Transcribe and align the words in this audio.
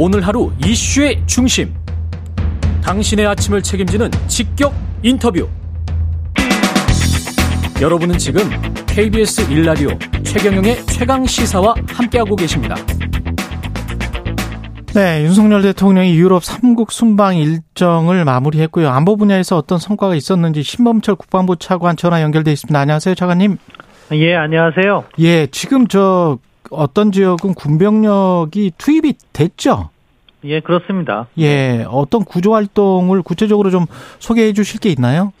오늘 0.00 0.24
하루 0.24 0.52
이슈의 0.64 1.24
중심. 1.26 1.74
당신의 2.84 3.26
아침을 3.26 3.60
책임지는 3.60 4.08
직격 4.28 4.72
인터뷰. 5.02 5.48
여러분은 7.82 8.16
지금 8.16 8.42
KBS 8.86 9.50
일라디오 9.50 9.88
최경영의 10.22 10.86
최강 10.86 11.26
시사와 11.26 11.74
함께하고 11.88 12.36
계십니다. 12.36 12.76
네, 14.94 15.24
윤석열 15.24 15.62
대통령이 15.62 16.14
유럽 16.14 16.44
3국 16.44 16.92
순방 16.92 17.36
일정을 17.36 18.24
마무리했고요. 18.24 18.88
안보 18.88 19.16
분야에서 19.16 19.56
어떤 19.56 19.80
성과가 19.80 20.14
있었는지 20.14 20.62
신범철 20.62 21.16
국방부 21.16 21.56
차관 21.56 21.96
전화 21.96 22.22
연결돼 22.22 22.52
있습니다. 22.52 22.78
안녕하세요, 22.78 23.16
차관님. 23.16 23.56
예, 24.12 24.36
안녕하세요. 24.36 25.06
예, 25.18 25.48
지금 25.48 25.88
저 25.88 26.38
어떤 26.70 27.12
지역은 27.12 27.54
군병력이 27.54 28.72
투입이 28.78 29.14
됐죠? 29.32 29.90
예, 30.44 30.60
그렇습니다. 30.60 31.26
예, 31.38 31.84
어떤 31.88 32.24
구조 32.24 32.54
활동을 32.54 33.22
구체적으로 33.22 33.70
좀 33.70 33.86
소개해 34.18 34.52
주실 34.52 34.80
게 34.80 34.90
있나요? 34.90 35.32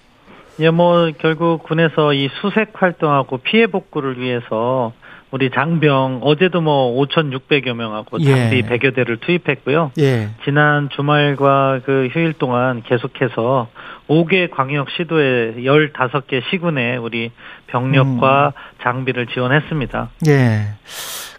예, 0.60 0.70
뭐 0.70 1.10
결국 1.18 1.62
군에서 1.62 2.12
이 2.12 2.28
수색 2.40 2.72
활동하고 2.74 3.38
피해 3.38 3.66
복구를 3.68 4.18
위해서 4.20 4.92
우리 5.30 5.50
장병 5.50 6.20
어제도 6.22 6.60
뭐 6.60 6.94
5,600여 7.04 7.74
명하고 7.74 8.18
장비 8.18 8.56
예. 8.56 8.62
100여 8.62 8.94
대를 8.94 9.18
투입했고요. 9.18 9.92
예. 9.98 10.30
지난 10.44 10.88
주말과 10.90 11.80
그 11.84 12.08
휴일 12.12 12.32
동안 12.34 12.82
계속해서 12.82 13.68
5개 14.08 14.50
광역 14.50 14.88
시도에 14.90 15.56
15개 15.58 16.42
시군에 16.50 16.96
우리 16.96 17.30
병력과 17.66 18.54
음. 18.56 18.82
장비를 18.82 19.26
지원했습니다. 19.26 20.10
예. 20.28 20.60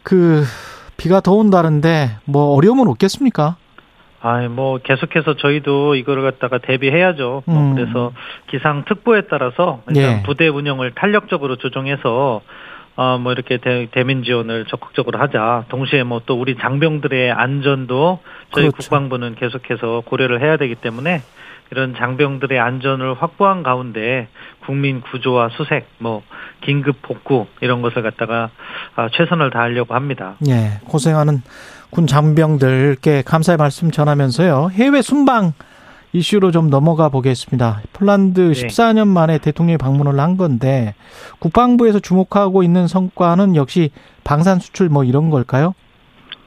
그 0.03 0.43
비가 0.98 1.20
더 1.21 1.31
온다는데 1.34 2.17
뭐 2.26 2.55
어려움은 2.55 2.87
없겠습니까? 2.87 3.55
아, 4.21 4.40
뭐 4.49 4.79
계속해서 4.79 5.37
저희도 5.37 5.95
이거를 5.95 6.24
갖다가 6.24 6.57
대비해야죠. 6.57 7.43
뭐 7.46 7.57
음. 7.57 7.76
그래서 7.76 8.12
기상 8.51 8.84
특보에 8.85 9.21
따라서 9.29 9.81
일단 9.90 10.20
예. 10.20 10.24
부대 10.24 10.48
운영을 10.48 10.91
탄력적으로 10.93 11.55
조정해서 11.55 12.41
어, 12.95 13.18
뭐 13.18 13.32
이렇게 13.32 13.57
대, 13.57 13.87
대민 13.91 14.23
지원을 14.23 14.65
적극적으로 14.65 15.20
하자. 15.20 15.65
동시에 15.70 16.04
뭐 16.04 16.21
또 16.26 16.40
우리 16.40 16.55
장병들의 16.57 17.31
안전도 17.31 18.20
저희 18.54 18.65
그렇죠. 18.70 18.77
국방부는 18.77 19.35
계속해서 19.35 20.04
고려를 20.05 20.41
해야 20.41 20.57
되기 20.57 20.76
때문에 20.76 21.21
이런 21.71 21.96
장병들의 21.96 22.59
안전을 22.59 23.13
확보한 23.13 23.63
가운데 23.63 24.27
국민 24.65 25.01
구조와 25.01 25.49
수색, 25.49 25.87
뭐 25.99 26.23
긴급 26.62 27.01
복구 27.01 27.46
이런 27.62 27.81
것을 27.81 28.01
갖다가 28.01 28.49
아, 28.96 29.07
최선을 29.13 29.51
다하려고 29.51 29.93
합니다. 29.96 30.35
예, 30.48 30.79
고생하는 30.85 31.41
군 31.91 32.05
장병들께 32.07 33.21
감사의 33.24 33.57
말씀 33.57 33.91
전하면서요. 33.91 34.70
해외 34.74 35.01
순방 35.01 35.53
이슈로 36.13 36.52
좀 36.52 36.70
넘어가 36.70 37.10
보겠습니다. 37.10 37.82
폴란드 37.93 38.54
네. 38.54 38.68
14년 38.68 39.07
만에 39.07 39.38
대통령이 39.38 39.77
방문을 39.77 40.20
한 40.20 40.38
건데 40.38 40.96
국방부에서 41.40 41.99
주목하고 41.99 42.63
있는 42.63 42.88
성과는 42.88 43.55
역시 43.55 43.91
방산 44.24 44.60
수출 44.60 44.90
뭐 44.90 45.04
이런 45.04 45.30
걸까요? 45.30 45.76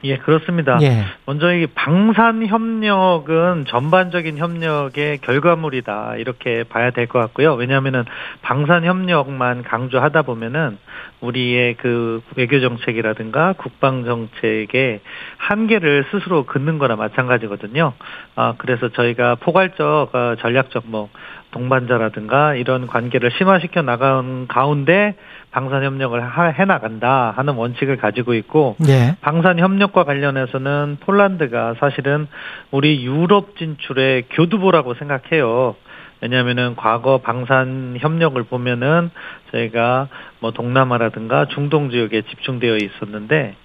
예, 0.05 0.17
그렇습니다. 0.17 0.79
예. 0.81 1.05
먼저 1.25 1.53
이 1.53 1.65
방산 1.67 2.45
협력은 2.45 3.65
전반적인 3.67 4.37
협력의 4.37 5.19
결과물이다 5.19 6.15
이렇게 6.17 6.63
봐야 6.63 6.91
될 6.91 7.07
것 7.07 7.19
같고요. 7.19 7.53
왜냐하면은 7.53 8.03
방산 8.41 8.83
협력만 8.83 9.63
강조하다 9.63 10.23
보면은 10.23 10.77
우리의 11.21 11.75
그 11.75 12.21
외교 12.35 12.59
정책이라든가 12.59 13.53
국방 13.53 14.03
정책의 14.03 14.99
한계를 15.37 16.05
스스로 16.11 16.45
긋는 16.45 16.79
거나 16.79 16.95
마찬가지거든요. 16.95 17.93
아 18.35 18.55
그래서 18.57 18.89
저희가 18.89 19.35
포괄적 19.35 20.13
어, 20.13 20.35
전략적 20.39 20.83
뭐 20.87 21.09
동반자라든가 21.53 22.55
이런 22.55 22.87
관계를 22.87 23.31
심화시켜 23.37 23.81
나간 23.81 24.47
가운데 24.47 25.15
방산 25.51 25.83
협력을 25.83 26.19
해 26.59 26.65
나간다 26.65 27.31
하는 27.35 27.53
원칙을 27.53 27.97
가지고 27.97 28.33
있고 28.33 28.75
네. 28.79 29.15
방산 29.21 29.59
협력과 29.59 30.03
관련해서는 30.03 30.97
폴란드가 30.99 31.75
사실은 31.79 32.27
우리 32.71 33.05
유럽 33.05 33.55
진출의 33.57 34.25
교두보라고 34.31 34.95
생각해요. 34.95 35.75
왜냐하면은 36.21 36.75
과거 36.75 37.19
방산 37.19 37.97
협력을 37.99 38.41
보면은 38.43 39.11
저희가 39.51 40.07
뭐 40.39 40.51
동남아라든가 40.51 41.47
중동 41.47 41.91
지역에 41.91 42.21
집중되어 42.21 42.77
있었는데 42.77 43.55
아, 43.55 43.62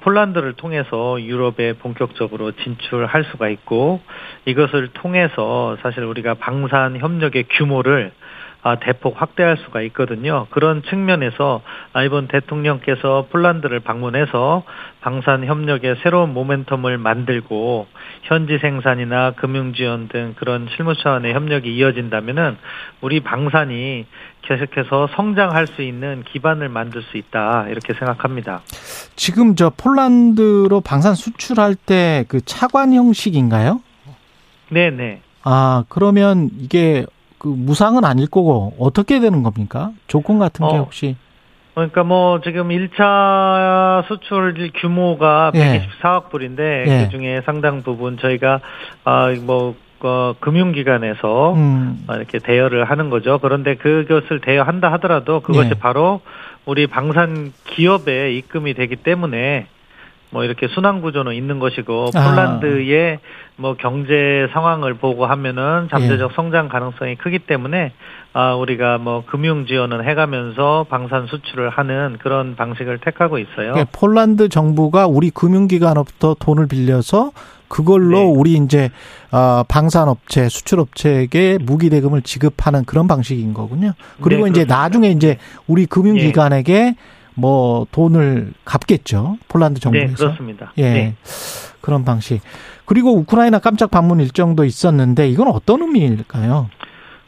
폴란드를 0.00 0.54
통해서 0.54 1.20
유럽에 1.20 1.74
본격적으로 1.74 2.52
진출할 2.52 3.24
수가 3.24 3.48
있고 3.50 4.00
이것을 4.46 4.88
통해서 4.94 5.76
사실 5.82 6.04
우리가 6.04 6.34
방산 6.34 6.98
협력의 6.98 7.44
규모를 7.50 8.10
아, 8.10 8.33
대폭 8.80 9.20
확대할 9.20 9.58
수가 9.58 9.82
있거든요. 9.82 10.46
그런 10.50 10.82
측면에서 10.82 11.62
아, 11.92 12.02
이번 12.02 12.28
대통령께서 12.28 13.26
폴란드를 13.30 13.80
방문해서 13.80 14.64
방산 15.00 15.44
협력의 15.44 15.96
새로운 16.02 16.34
모멘텀을 16.34 16.96
만들고 16.96 17.86
현지 18.22 18.58
생산이나 18.58 19.32
금융 19.32 19.74
지원 19.74 20.08
등 20.08 20.34
그런 20.38 20.66
실무 20.74 20.94
차원의 20.94 21.34
협력이 21.34 21.74
이어진다면은 21.76 22.56
우리 23.02 23.20
방산이 23.20 24.06
계속해서 24.42 25.08
성장할 25.14 25.66
수 25.66 25.82
있는 25.82 26.22
기반을 26.22 26.68
만들 26.68 27.02
수 27.02 27.16
있다 27.16 27.66
이렇게 27.68 27.94
생각합니다. 27.94 28.62
지금 29.16 29.54
저 29.56 29.70
폴란드로 29.70 30.80
방산 30.80 31.14
수출할 31.14 31.74
때 31.74 32.24
그 32.28 32.40
차관 32.44 32.92
형식인가요? 32.92 33.80
네, 34.70 34.90
네. 34.90 35.20
아, 35.42 35.84
그러면 35.88 36.50
이게 36.58 37.04
그 37.44 37.48
무상은 37.48 38.06
아닐 38.06 38.26
거고 38.26 38.72
어떻게 38.78 39.20
되는 39.20 39.42
겁니까? 39.42 39.90
조건 40.06 40.38
같은 40.38 40.66
게 40.66 40.76
어. 40.76 40.78
혹시 40.78 41.14
그러니까 41.74 42.02
뭐 42.02 42.40
지금 42.40 42.68
1차 42.68 44.06
수출 44.08 44.70
규모가 44.80 45.52
예. 45.54 45.86
124억 46.00 46.30
불인데 46.30 46.84
예. 46.86 47.04
그 47.04 47.10
중에 47.10 47.42
상당 47.44 47.82
부분 47.82 48.16
저희가 48.16 48.60
아뭐 49.04 49.74
어, 50.00 50.34
금융기관에서 50.40 51.52
음. 51.52 52.06
이렇게 52.08 52.38
대여를 52.38 52.84
하는 52.84 53.10
거죠. 53.10 53.38
그런데 53.38 53.74
그것을 53.74 54.40
대여한다 54.40 54.90
하더라도 54.92 55.40
그것이 55.40 55.70
예. 55.70 55.78
바로 55.78 56.22
우리 56.64 56.86
방산 56.86 57.52
기업에 57.64 58.32
입금이 58.32 58.72
되기 58.72 58.96
때문에 58.96 59.66
뭐 60.34 60.42
이렇게 60.42 60.66
순환 60.66 61.00
구조는 61.00 61.32
있는 61.32 61.60
것이고 61.60 62.10
아. 62.12 62.30
폴란드의 62.30 63.20
뭐 63.54 63.76
경제 63.78 64.48
상황을 64.52 64.94
보고 64.94 65.26
하면은 65.26 65.86
잠재적 65.92 66.32
예. 66.32 66.34
성장 66.34 66.68
가능성이 66.68 67.14
크기 67.14 67.38
때문에 67.38 67.92
아 68.32 68.54
우리가 68.56 68.98
뭐 68.98 69.22
금융 69.24 69.64
지원을 69.64 70.08
해가면서 70.08 70.86
방산 70.90 71.28
수출을 71.28 71.70
하는 71.70 72.18
그런 72.20 72.56
방식을 72.56 72.98
택하고 72.98 73.38
있어요. 73.38 73.74
예, 73.76 73.86
폴란드 73.92 74.48
정부가 74.48 75.06
우리 75.06 75.30
금융기관으로부터 75.30 76.34
돈을 76.40 76.66
빌려서 76.66 77.30
그걸로 77.68 78.18
네. 78.18 78.24
우리 78.24 78.52
이제 78.54 78.90
어, 79.30 79.62
방산업체, 79.68 80.48
수출업체에게 80.48 81.58
무기 81.62 81.90
대금을 81.90 82.22
지급하는 82.22 82.84
그런 82.84 83.06
방식인 83.06 83.54
거군요. 83.54 83.92
그리고 84.20 84.46
네, 84.46 84.50
이제 84.50 84.64
나중에 84.64 85.10
이제 85.10 85.38
우리 85.68 85.86
금융기관에게 85.86 86.74
예. 86.74 86.94
뭐 87.34 87.86
돈을 87.90 88.52
갚겠죠. 88.64 89.38
폴란드 89.48 89.80
정부에서. 89.80 90.08
네, 90.08 90.14
그렇습니다. 90.14 90.72
예. 90.78 90.82
네. 90.82 91.14
그런 91.80 92.04
방식. 92.04 92.40
그리고 92.86 93.14
우크라이나 93.16 93.58
깜짝 93.58 93.90
방문 93.90 94.20
일정도 94.20 94.64
있었는데 94.64 95.28
이건 95.28 95.48
어떤 95.48 95.82
의미일까요? 95.82 96.68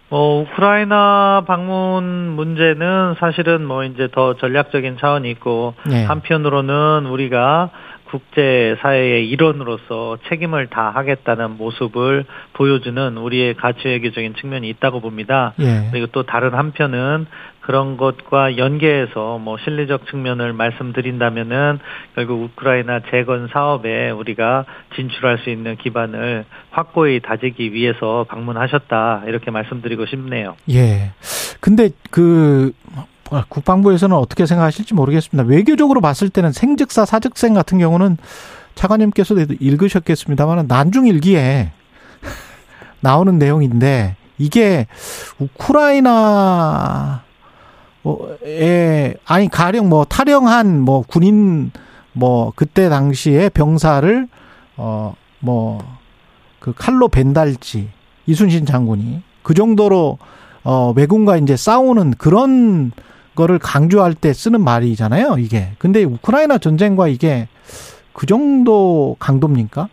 어, 0.09 0.41
우크라이나 0.43 1.45
방문 1.47 2.05
문제는 2.05 3.17
사실은 3.19 3.67
뭐 3.67 3.85
이제 3.85 4.09
더 4.13 4.35
전략적인 4.37 4.99
차원이 5.01 5.31
있고 5.33 5.75
네. 5.87 6.05
한편으로는 6.05 7.07
우리가 7.07 7.71
국제 8.11 8.77
사회의 8.81 9.29
일원으로서 9.29 10.19
책임을 10.29 10.69
다하겠다는 10.69 11.57
모습을 11.57 12.25
보여주는 12.53 13.17
우리의 13.17 13.55
가치 13.55 13.89
외교적인 13.89 14.35
측면이 14.41 14.69
있다고 14.71 15.01
봅니다. 15.01 15.55
예. 15.59 15.89
그리고 15.91 16.07
또 16.13 16.23
다른 16.23 16.55
한편은 16.55 17.27
그런 17.67 17.97
것과 17.97 18.59
연계해서 18.59 19.39
뭐 19.39 19.59
실리적 19.59 20.07
측면을 20.07 20.53
말씀드린다면은 20.53 21.81
결국 22.15 22.45
우크라이나 22.45 23.01
재건 23.11 23.49
사업에 23.53 24.11
우리가 24.11 24.65
진출할 24.95 25.39
수 25.39 25.51
있는 25.51 25.77
기반을 25.77 26.45
확고히 26.71 27.19
다지기 27.19 27.73
위해서 27.73 28.25
방문하셨다 28.29 29.25
이렇게 29.27 29.51
말씀드리고 29.51 30.07
싶네요. 30.07 30.55
예. 30.71 31.11
근데 31.59 31.91
그 32.13 32.71
국방부에서는 33.49 34.15
어떻게 34.15 34.47
생각하실지 34.47 34.95
모르겠습니다. 34.95 35.51
외교적으로 35.51 36.01
봤을 36.01 36.31
때는 36.31 36.53
생즉사 36.53 37.05
사즉생 37.05 37.53
같은 37.53 37.79
경우는 37.79 38.17
차관님께서도 38.77 39.55
읽으셨겠습니다만 39.59 40.67
난중일기에 40.69 41.73
나오는 43.03 43.37
내용인데 43.41 44.15
이게 44.39 44.87
우크라이나 45.41 47.26
에 48.45 49.15
아니 49.25 49.49
가령 49.49 49.89
뭐 49.89 50.05
탈영한 50.05 50.81
뭐 50.81 51.03
군인 51.03 51.71
뭐 52.13 52.53
그때 52.57 52.89
당시에 52.89 53.49
병사를 53.51 54.29
어 54.77 55.15
뭐 55.41 55.79
그 56.67 56.73
칼로 56.75 57.07
벤달지 57.07 57.91
이순신 58.27 58.67
장군이 58.67 59.23
그 59.45 59.55
정도로 59.55 60.19
어 60.65 60.93
외군과 60.97 61.37
이제 61.37 61.57
싸우는 61.57 62.15
그런 62.19 62.91
거를 63.37 63.61
강조할 63.61 64.15
때 64.15 64.33
쓰는 64.33 64.65
말이잖아요, 64.65 65.37
이게. 65.39 65.69
근데 65.79 66.03
우크라이나 66.03 66.59
전쟁과 66.59 67.07
이게 67.07 67.47
그 68.13 68.27
정도 68.27 69.15
강도입니까? 69.21 69.89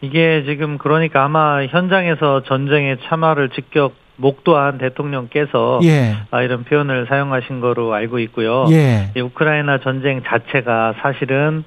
이게 0.00 0.42
지금 0.46 0.78
그러니까 0.78 1.24
아마 1.24 1.64
현장에서 1.64 2.42
전쟁에 2.42 2.96
참화를 3.08 3.50
직접 3.50 3.92
목도한 4.16 4.78
대통령께서 4.78 5.80
예. 5.84 6.14
아, 6.30 6.42
이런 6.42 6.64
표현을 6.64 7.06
사용하신 7.08 7.60
거로 7.60 7.92
알고 7.92 8.18
있고요. 8.20 8.66
예. 8.70 9.10
우크라이나 9.20 9.78
전쟁 9.78 10.22
자체가 10.22 10.94
사실은 11.00 11.64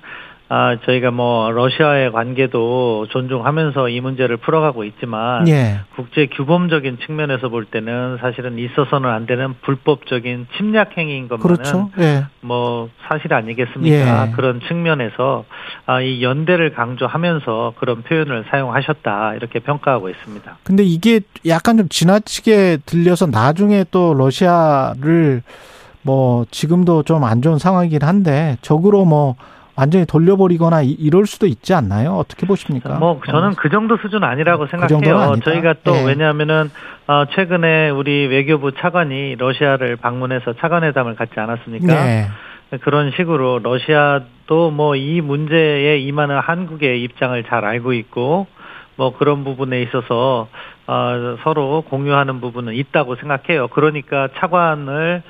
아, 0.49 0.77
저희가 0.85 1.11
뭐 1.11 1.51
러시아의 1.51 2.13
관계도 2.13 3.07
존중하면서 3.09 3.89
이 3.89 3.99
문제를 3.99 4.37
풀어가고 4.37 4.85
있지만 4.85 5.45
예. 5.49 5.81
국제 5.95 6.27
규범적인 6.27 6.99
측면에서 7.05 7.49
볼 7.49 7.65
때는 7.65 8.17
사실은 8.21 8.57
있어서는 8.57 9.09
안 9.09 9.25
되는 9.25 9.55
불법적인 9.61 10.47
침략 10.55 10.97
행위인 10.97 11.27
것만은 11.27 11.43
그렇죠. 11.43 11.89
예. 11.99 12.25
뭐 12.39 12.89
사실 13.09 13.33
아니겠습니까? 13.33 14.27
예. 14.27 14.31
그런 14.31 14.61
측면에서 14.67 15.43
아, 15.85 15.99
이 15.99 16.23
연대를 16.23 16.73
강조하면서 16.73 17.73
그런 17.77 18.03
표현을 18.03 18.45
사용하셨다 18.49 19.35
이렇게 19.35 19.59
평가하고 19.59 20.07
있습니다. 20.09 20.59
근데 20.63 20.83
이게 20.83 21.19
약간 21.45 21.75
좀 21.77 21.89
지나치게 21.89 22.77
들려서 22.85 23.25
나중에 23.25 23.83
또 23.91 24.13
러시아를 24.13 25.41
뭐 26.03 26.45
지금도 26.51 27.03
좀 27.03 27.23
안 27.25 27.41
좋은 27.41 27.57
상황이긴 27.57 28.01
한데 28.03 28.55
적으로 28.61 29.03
뭐 29.03 29.35
완전히 29.77 30.05
돌려버리거나 30.05 30.81
이 30.83 31.09
럴 31.11 31.25
수도 31.27 31.45
있지 31.45 31.73
않나요? 31.73 32.13
어떻게 32.13 32.45
보십니까? 32.47 32.95
뭐 32.95 33.21
저는 33.25 33.51
그 33.55 33.69
정도 33.69 33.97
수준 33.97 34.23
아니라고 34.23 34.65
그 34.65 34.71
생각해요. 34.71 35.33
그 35.35 35.39
저희가 35.41 35.75
또 35.83 35.91
네. 35.93 36.05
왜냐하면은 36.05 36.69
어, 37.07 37.25
최근에 37.33 37.89
우리 37.91 38.25
외교부 38.27 38.71
차관이 38.73 39.35
러시아를 39.37 39.95
방문해서 39.97 40.53
차관회담을 40.53 41.15
갖지 41.15 41.39
않았습니까? 41.39 41.87
네. 42.05 42.27
그런 42.81 43.11
식으로 43.15 43.59
러시아도 43.63 44.71
뭐 44.71 44.95
이 44.95 45.21
문제에 45.21 45.99
임하는 45.99 46.39
한국의 46.39 47.01
입장을 47.03 47.41
잘 47.45 47.63
알고 47.63 47.93
있고 47.93 48.47
뭐 48.97 49.15
그런 49.15 49.43
부분에 49.43 49.81
있어서 49.83 50.47
어, 50.87 51.37
서로 51.43 51.83
공유하는 51.87 52.41
부분은 52.41 52.73
있다고 52.73 53.15
생각해요. 53.17 53.67
그러니까 53.67 54.27
차관을 54.37 55.21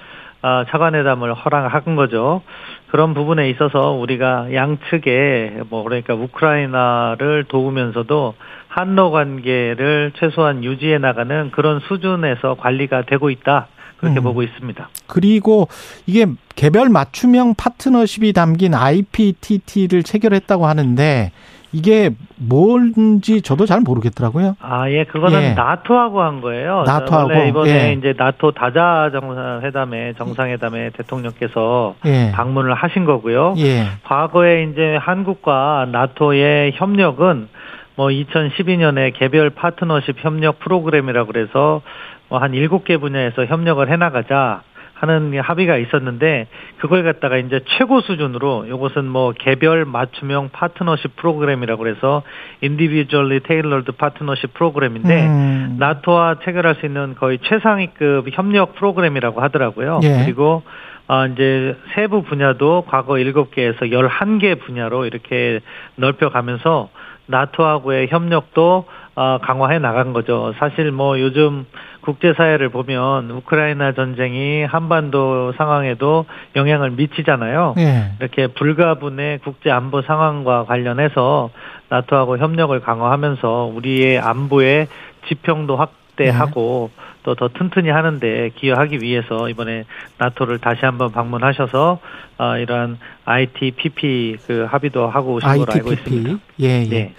어, 0.41 0.63
차관회담을 0.69 1.33
허락한 1.33 1.95
거죠. 1.95 2.41
그런 2.89 3.13
부분에 3.13 3.49
있어서 3.49 3.91
우리가 3.91 4.53
양측에 4.53 5.63
뭐 5.69 5.83
그러니까 5.83 6.13
우크라이나를 6.13 7.45
도우면서도 7.47 8.35
한러 8.67 9.09
관계를 9.09 10.11
최소한 10.17 10.63
유지해 10.63 10.97
나가는 10.99 11.51
그런 11.51 11.79
수준에서 11.87 12.55
관리가 12.55 13.03
되고 13.03 13.29
있다. 13.29 13.67
그렇게 13.97 14.19
음. 14.19 14.23
보고 14.23 14.43
있습니다. 14.43 14.89
그리고 15.07 15.67
이게 16.05 16.27
개별 16.55 16.89
맞춤형 16.89 17.55
파트너십이 17.55 18.31
담긴 18.33 18.75
IPTT를 18.75 20.03
체결했다고 20.03 20.67
하는데 20.67 21.31
이게 21.73 22.11
뭔지 22.37 23.41
저도 23.41 23.65
잘 23.65 23.81
모르겠더라고요. 23.81 24.55
아, 24.61 24.89
예, 24.89 25.03
그거는 25.03 25.41
예. 25.41 25.53
나토하고 25.53 26.21
한 26.21 26.41
거예요. 26.41 26.83
나토하고 26.85 27.29
원래 27.29 27.49
이번에 27.49 27.89
예. 27.89 27.93
이제 27.93 28.13
나토 28.17 28.51
다자 28.51 29.09
정상회담에 29.11 30.13
정상회담에 30.13 30.91
대통령께서 30.91 31.95
예. 32.05 32.31
방문을 32.33 32.73
하신 32.73 33.05
거고요. 33.05 33.55
예. 33.57 33.87
과거에 34.03 34.63
이제 34.63 34.95
한국과 34.95 35.87
나토의 35.91 36.73
협력은 36.75 37.49
뭐 37.95 38.07
2012년에 38.07 39.11
개별 39.13 39.49
파트너십 39.49 40.17
협력 40.19 40.59
프로그램이라고 40.59 41.31
그래서 41.31 41.81
뭐 42.29 42.39
한 42.39 42.51
7개 42.51 42.99
분야에서 42.99 43.45
협력을 43.45 43.89
해 43.89 43.95
나가자 43.97 44.61
하는 44.99 45.39
합의가 45.39 45.77
있었는데 45.77 46.47
그걸 46.79 47.03
갖다가 47.03 47.37
이제 47.37 47.61
최고 47.77 48.01
수준으로 48.01 48.65
이것은 48.65 49.05
뭐 49.05 49.31
개별 49.31 49.85
맞춤형 49.85 50.49
파트너십 50.51 51.15
프로그램이라고 51.17 51.83
그래서 51.83 52.23
individually 52.63 53.39
tailored 53.41 53.91
partnership 53.91 54.53
프로그램인데 54.55 55.27
음. 55.27 55.75
나토와 55.77 56.39
체결할 56.43 56.75
수 56.75 56.85
있는 56.87 57.15
거의 57.15 57.37
최상위급 57.43 58.25
협력 58.31 58.75
프로그램이라고 58.75 59.41
하더라고요. 59.41 59.99
예. 60.03 60.23
그리고 60.25 60.63
어, 61.07 61.25
이제 61.27 61.77
세부 61.93 62.23
분야도 62.23 62.85
과거 62.87 63.13
7개에서 63.13 63.91
11개 63.91 64.59
분야로 64.59 65.05
이렇게 65.05 65.61
넓혀가면서 65.95 66.89
나토하고의 67.27 68.07
협력도 68.09 68.85
어, 69.19 69.39
강화해 69.41 69.79
나간 69.79 70.13
거죠. 70.13 70.53
사실 70.59 70.91
뭐 70.91 71.19
요즘 71.19 71.65
국제사회를 72.01 72.69
보면 72.69 73.31
우크라이나 73.31 73.93
전쟁이 73.93 74.63
한반도 74.63 75.53
상황에도 75.57 76.25
영향을 76.55 76.91
미치잖아요. 76.91 77.73
네. 77.77 78.11
이렇게 78.19 78.45
불가분의 78.45 79.39
국제 79.39 79.71
안보 79.71 80.03
상황과 80.03 80.65
관련해서 80.65 81.49
나토하고 81.89 82.37
협력을 82.37 82.79
강화하면서 82.79 83.71
우리의 83.73 84.19
안보의 84.19 84.87
지평도 85.27 85.77
확대하고 85.77 86.91
네. 86.95 87.03
또더 87.23 87.49
튼튼히 87.57 87.89
하는데 87.89 88.51
기여하기 88.55 88.99
위해서 89.01 89.49
이번에 89.49 89.85
나토를 90.19 90.59
다시 90.59 90.85
한번 90.85 91.11
방문하셔서 91.11 91.99
어, 92.37 92.57
이러한 92.57 92.99
ITPP 93.25 94.37
그 94.45 94.67
합의도 94.69 95.07
하고 95.07 95.33
오신 95.33 95.49
걸로 95.49 95.65
알고 95.73 95.91
있습니다. 95.93 96.37
예, 96.61 96.83
예. 96.83 96.89
네. 96.89 97.13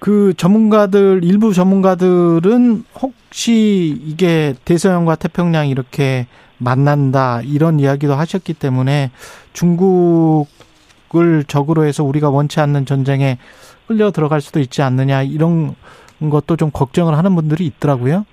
그 0.00 0.32
전문가들 0.36 1.20
일부 1.22 1.52
전문가들은 1.52 2.84
혹시 3.00 4.00
이게 4.02 4.54
대서양과 4.64 5.14
태평양 5.16 5.68
이렇게 5.68 6.26
만난다 6.56 7.42
이런 7.42 7.78
이야기도 7.78 8.14
하셨기 8.14 8.54
때문에 8.54 9.10
중국을 9.52 11.44
적으로 11.46 11.84
해서 11.84 12.02
우리가 12.02 12.30
원치 12.30 12.60
않는 12.60 12.86
전쟁에 12.86 13.38
끌려 13.86 14.10
들어갈 14.10 14.40
수도 14.40 14.58
있지 14.58 14.80
않느냐 14.82 15.22
이런 15.22 15.74
것도 16.18 16.56
좀 16.56 16.70
걱정을 16.70 17.16
하는 17.16 17.34
분들이 17.34 17.66
있더라고요. 17.66 18.24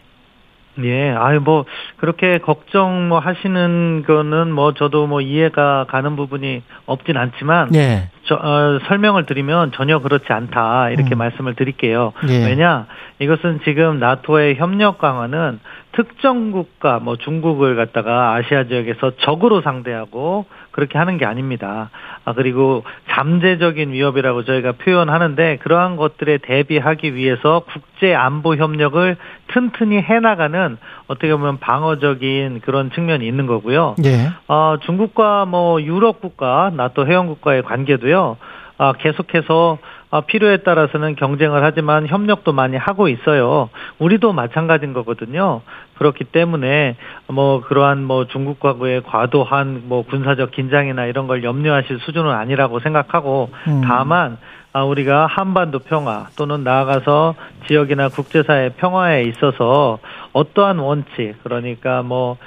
예, 0.84 1.12
아유 1.12 1.40
뭐 1.44 1.66
그렇게 1.98 2.38
걱정 2.40 3.10
뭐 3.10 3.20
하시는 3.20 4.04
거는 4.06 4.52
뭐 4.52 4.74
저도 4.74 5.08
뭐 5.08 5.22
이해가 5.22 5.86
가는 5.90 6.16
부분이 6.16 6.64
없진 6.86 7.18
않지만 7.18 7.74
예. 7.76 8.10
저, 8.26 8.36
어, 8.36 8.80
설명을 8.88 9.26
드리면 9.26 9.72
전혀 9.74 10.00
그렇지 10.00 10.26
않다 10.32 10.90
이렇게 10.90 11.16
음. 11.16 11.18
말씀을 11.18 11.56
드릴게요. 11.56 12.14
예. 12.30 12.46
왜냐 12.46 12.88
이것은 13.20 13.62
지금 13.64 14.00
나토의 14.00 14.56
협력 14.56 15.00
강화는 15.00 15.60
특정 15.98 16.52
국가 16.52 17.00
뭐 17.00 17.16
중국을 17.16 17.76
갖다가 17.76 18.36
아시아 18.36 18.66
지역에서 18.66 19.16
적으로 19.18 19.62
상대하고 19.62 20.46
그렇게 20.70 21.00
하는 21.00 21.18
게 21.18 21.26
아닙니다. 21.26 21.90
아 22.24 22.34
그리고 22.34 22.84
잠재적인 23.10 23.94
위협이라고 23.94 24.44
저희가 24.44 24.74
표현하는데 24.74 25.58
그러한 25.58 25.96
것들에 25.96 26.38
대비하기 26.38 27.16
위해서 27.16 27.64
국제 27.72 28.14
안보 28.14 28.56
협력을 28.56 29.18
튼튼히 29.48 29.98
해 29.98 30.20
나가는 30.20 30.78
어떻게 31.08 31.36
보면 31.36 31.58
방어적인 31.58 32.62
그런 32.64 32.92
측면이 32.92 33.26
있는 33.26 33.48
거고요. 33.48 33.96
예. 34.06 34.30
어, 34.48 34.76
중국과 34.82 35.46
뭐 35.46 35.82
유럽 35.82 36.22
국가, 36.22 36.72
나토 36.76 37.08
회원 37.08 37.26
국가의 37.26 37.64
관계도요. 37.64 38.38
아, 38.78 38.94
계속해서 38.94 39.80
아, 40.10 40.22
필요에 40.22 40.58
따라서는 40.58 41.16
경쟁을 41.16 41.64
하지만 41.64 42.08
협력도 42.08 42.54
많이 42.54 42.78
하고 42.78 43.10
있어요. 43.10 43.70
우리도 44.00 44.32
마찬가지인 44.32 44.94
거거든요. 44.94 45.62
그렇기 45.98 46.26
때문에 46.26 46.96
뭐 47.28 47.62
그러한 47.62 48.04
뭐 48.04 48.26
중국과의 48.28 49.04
과도한 49.04 49.84
뭐 49.86 50.04
군사적 50.04 50.52
긴장이나 50.52 51.06
이런 51.06 51.28
걸 51.28 51.44
염려하실 51.44 52.00
수준은 52.00 52.32
아니라고 52.32 52.80
생각하고 52.80 53.50
음. 53.68 53.82
다만 53.84 54.38
아, 54.74 54.84
우리가 54.84 55.26
한반도 55.26 55.80
평화 55.80 56.28
또는 56.38 56.64
나아가서 56.64 57.36
지역이나 57.68 58.10
국제사회 58.10 58.70
평화에 58.78 59.24
있어서 59.24 59.98
어떠한 60.34 60.78
원칙 60.78 61.36
그러니까 61.44 62.04
뭐 62.04 62.34
어, 62.34 62.38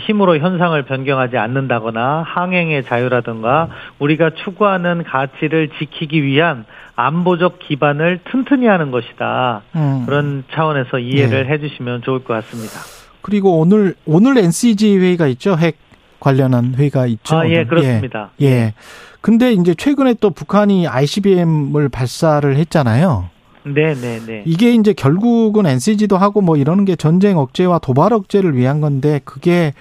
힘으로 0.00 0.38
현상을 0.38 0.80
변경하지 0.82 1.38
않는다거나 1.38 2.22
항행의 2.26 2.84
자유라든가 2.84 3.68
우리가 3.98 4.30
추구하는 4.44 5.04
가치를 5.04 5.70
지키기 5.78 6.22
위한 6.22 6.66
안보적 6.96 7.58
기반을 7.60 8.20
튼튼히 8.30 8.66
하는 8.66 8.90
것이다. 8.90 9.62
음. 9.74 10.02
그런 10.06 10.44
차원에서 10.52 10.98
이해를 10.98 11.46
네. 11.46 11.52
해주시면 11.52 12.02
좋을 12.02 12.24
것 12.24 12.34
같습니다. 12.34 12.80
그리고 13.22 13.58
오늘 13.58 13.94
오늘 14.04 14.36
NCG 14.36 14.98
회의가 14.98 15.26
있죠. 15.28 15.56
핵 15.56 15.78
관련한 16.20 16.74
회의가 16.74 17.06
있죠. 17.06 17.36
아, 17.36 17.48
예, 17.48 17.64
그렇습니다. 17.64 18.30
예. 18.42 18.46
예. 18.46 18.74
근데 19.20 19.52
이제 19.52 19.74
최근에 19.74 20.14
또 20.20 20.30
북한이 20.30 20.86
ICBM을 20.86 21.88
발사를 21.88 22.54
했잖아요. 22.56 23.30
네, 23.66 23.94
네, 23.94 24.20
네. 24.24 24.42
이게 24.46 24.74
이제 24.74 24.92
결국은 24.92 25.66
NCG도 25.66 26.16
하고 26.18 26.40
뭐 26.40 26.56
이러는 26.56 26.84
게 26.84 26.96
전쟁 26.96 27.38
억제와 27.38 27.78
도발 27.78 28.12
억제를 28.12 28.56
위한 28.56 28.80
건데 28.80 29.20
그게 29.24 29.72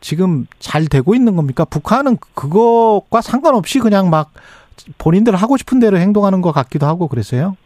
지금 0.00 0.46
잘 0.58 0.86
되고 0.86 1.14
있는 1.14 1.36
겁니까? 1.36 1.64
북한은 1.64 2.18
그것과 2.34 3.20
상관없이 3.20 3.78
그냥 3.78 4.10
막 4.10 4.32
본인들 4.98 5.36
하고 5.36 5.56
싶은 5.56 5.78
대로 5.78 5.98
행동하는 5.98 6.40
것 6.40 6.52
같기도 6.52 6.86
하고 6.86 7.06
그랬어요. 7.06 7.56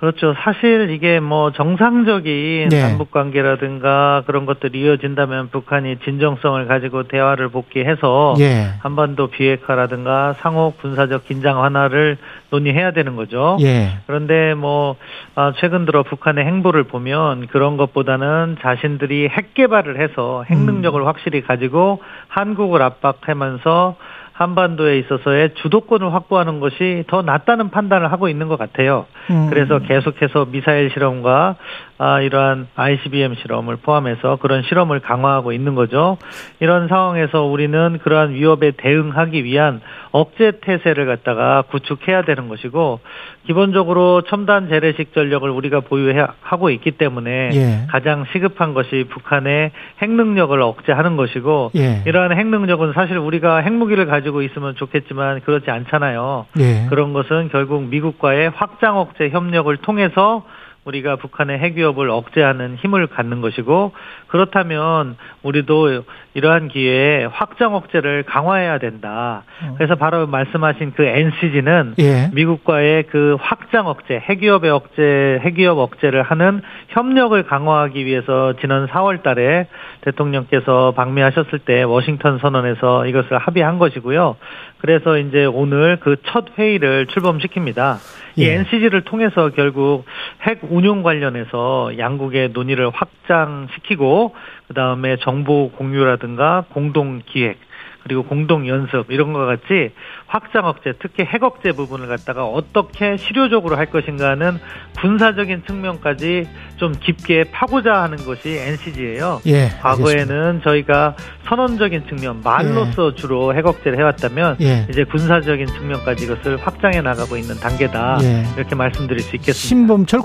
그렇죠. 0.00 0.32
사실 0.44 0.90
이게 0.90 1.18
뭐 1.18 1.50
정상적인 1.50 2.68
네. 2.68 2.82
남북 2.82 3.10
관계라든가 3.10 4.22
그런 4.26 4.46
것들이 4.46 4.80
이어진다면 4.82 5.50
북한이 5.50 5.98
진정성을 6.04 6.66
가지고 6.68 7.08
대화를 7.08 7.48
복귀해서 7.48 8.34
예. 8.38 8.68
한반도 8.78 9.26
비핵화라든가 9.26 10.34
상호 10.34 10.72
군사적 10.80 11.26
긴장 11.26 11.58
완화를 11.58 12.16
논의해야 12.50 12.92
되는 12.92 13.16
거죠. 13.16 13.56
예. 13.60 13.98
그런데 14.06 14.54
뭐 14.54 14.94
아, 15.34 15.52
최근 15.56 15.84
들어 15.84 16.04
북한의 16.04 16.44
행보를 16.44 16.84
보면 16.84 17.48
그런 17.48 17.76
것보다는 17.76 18.58
자신들이 18.60 19.28
핵 19.28 19.54
개발을 19.54 20.00
해서 20.00 20.44
핵 20.48 20.58
능력을 20.58 21.00
음. 21.00 21.06
확실히 21.08 21.42
가지고 21.42 22.00
한국을 22.28 22.82
압박하면서 22.82 23.96
한반도에 24.38 24.98
있어서의 25.00 25.54
주도권을 25.54 26.14
확보하는 26.14 26.60
것이 26.60 27.02
더 27.08 27.22
낫다는 27.22 27.70
판단을 27.70 28.12
하고 28.12 28.28
있는 28.28 28.46
것 28.46 28.56
같아요. 28.56 29.06
음. 29.30 29.48
그래서 29.50 29.80
계속해서 29.80 30.46
미사일 30.52 30.90
실험과 30.90 31.56
아, 32.00 32.20
이러한 32.20 32.68
ICBM 32.76 33.34
실험을 33.34 33.76
포함해서 33.76 34.36
그런 34.36 34.62
실험을 34.62 35.00
강화하고 35.00 35.52
있는 35.52 35.74
거죠. 35.74 36.16
이런 36.60 36.86
상황에서 36.86 37.42
우리는 37.42 37.98
그러한 38.02 38.34
위협에 38.34 38.72
대응하기 38.76 39.42
위한 39.42 39.80
억제 40.12 40.52
태세를 40.60 41.06
갖다가 41.06 41.62
구축해야 41.62 42.22
되는 42.22 42.48
것이고 42.48 43.00
기본적으로 43.46 44.22
첨단 44.22 44.68
재래식 44.68 45.12
전력을 45.12 45.48
우리가 45.50 45.80
보유하고 45.80 46.70
있기 46.70 46.92
때문에 46.92 47.50
예. 47.54 47.86
가장 47.90 48.24
시급한 48.32 48.74
것이 48.74 49.06
북한의 49.10 49.72
핵 50.00 50.10
능력을 50.10 50.60
억제하는 50.62 51.16
것이고 51.16 51.72
예. 51.76 52.02
이러한 52.06 52.38
핵 52.38 52.46
능력은 52.46 52.92
사실 52.92 53.18
우리가 53.18 53.58
핵무기를 53.58 54.06
가지고 54.06 54.42
있으면 54.42 54.76
좋겠지만 54.76 55.40
그렇지 55.40 55.70
않잖아요. 55.70 56.46
예. 56.60 56.86
그런 56.88 57.12
것은 57.12 57.48
결국 57.50 57.82
미국과의 57.88 58.50
확장 58.50 58.98
억제 58.98 59.30
협력을 59.30 59.76
통해서 59.78 60.44
우리가 60.88 61.16
북한의 61.16 61.58
핵 61.58 61.76
위협을 61.76 62.08
억제하는 62.08 62.76
힘을 62.76 63.06
갖는 63.08 63.42
것이고 63.42 63.92
그렇다면 64.28 65.16
우리도 65.42 66.02
이러한 66.34 66.68
기회에 66.68 67.26
확장 67.26 67.74
억제를 67.74 68.22
강화해야 68.22 68.78
된다. 68.78 69.42
어. 69.62 69.74
그래서 69.76 69.96
바로 69.96 70.26
말씀하신 70.26 70.92
그 70.96 71.04
NCG는 71.04 71.94
예. 71.98 72.30
미국과의 72.32 73.04
그 73.04 73.36
확장 73.40 73.86
억제, 73.86 74.18
핵 74.18 74.40
위협의 74.40 74.70
억제, 74.70 75.40
핵 75.42 75.58
위협 75.58 75.78
억제를 75.78 76.22
하는 76.22 76.62
협력을 76.88 77.40
강화하기 77.42 78.04
위해서 78.06 78.54
지난 78.60 78.86
4월 78.86 79.22
달에 79.22 79.66
대통령께서 80.02 80.92
방미하셨을 80.92 81.58
때 81.60 81.82
워싱턴 81.82 82.38
선언에서 82.38 83.06
이것을 83.06 83.36
합의한 83.36 83.78
것이고요. 83.78 84.36
그래서 84.80 85.18
이제 85.18 85.44
오늘 85.44 85.98
그 85.98 86.16
첫 86.28 86.46
회의를 86.58 87.06
출범시킵니다. 87.06 87.96
이 88.36 88.42
예. 88.44 88.54
NCG를 88.54 89.02
통해서 89.02 89.50
결국 89.50 90.04
핵 90.42 90.60
운용 90.62 91.02
관련해서 91.02 91.98
양국의 91.98 92.50
논의를 92.50 92.90
확장시키고 92.90 94.34
그 94.68 94.74
다음에 94.74 95.16
정보 95.16 95.70
공유라든가 95.72 96.64
공동 96.72 97.20
기획 97.24 97.58
그리고 98.02 98.22
공동 98.22 98.66
연습 98.68 99.10
이런 99.10 99.32
것 99.32 99.44
같이 99.46 99.92
확장 100.26 100.66
억제, 100.66 100.94
특히 100.98 101.24
핵 101.24 101.42
억제 101.42 101.72
부분을 101.72 102.06
갖다가 102.06 102.44
어떻게 102.44 103.16
실효적으로 103.16 103.76
할 103.76 103.86
것인가는 103.86 104.58
군사적인 105.00 105.64
측면까지 105.66 106.48
좀 106.76 106.92
깊게 106.92 107.50
파고자 107.52 108.02
하는 108.02 108.16
것이 108.18 108.50
NCG예요. 108.50 109.40
예, 109.46 109.68
과거에는 109.80 110.60
저희가 110.62 111.16
선언적인 111.48 112.06
측면 112.08 112.40
말로써 112.42 113.12
예. 113.12 113.14
주로 113.14 113.54
핵 113.54 113.66
억제를 113.66 113.98
해왔다면 113.98 114.56
예. 114.60 114.86
이제 114.90 115.04
군사적인 115.04 115.66
측면까지 115.66 116.24
이것을 116.24 116.56
확장해 116.58 117.00
나가고 117.00 117.36
있는 117.36 117.56
단계다 117.56 118.18
예. 118.22 118.44
이렇게 118.56 118.74
말씀드릴 118.74 119.20
수 119.20 119.36
있겠습니다. 119.36 119.52
신범철 119.52 120.20